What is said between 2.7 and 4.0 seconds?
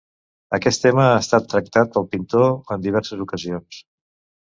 en diverses ocasions.